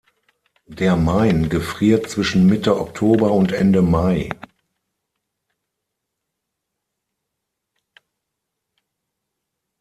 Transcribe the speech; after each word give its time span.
Der 0.65 0.95
Main 0.97 1.47
gefriert 1.47 2.09
zwischen 2.09 2.47
Mitte 2.47 2.79
Oktober 2.81 3.31
und 3.33 3.51
Ende 3.51 3.83
Mai. 3.83 4.29